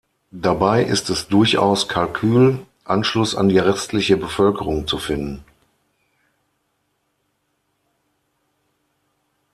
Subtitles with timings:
[0.33, 5.45] Dabei ist es durchaus Kalkül, Anschluss an die restliche Bevölkerung zu finden.